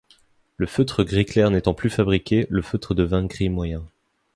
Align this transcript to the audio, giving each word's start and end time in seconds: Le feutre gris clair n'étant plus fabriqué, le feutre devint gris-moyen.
Le 0.57 0.65
feutre 0.65 1.03
gris 1.03 1.25
clair 1.27 1.51
n'étant 1.51 1.75
plus 1.75 1.91
fabriqué, 1.91 2.47
le 2.49 2.63
feutre 2.63 2.95
devint 2.95 3.23
gris-moyen. 3.23 3.83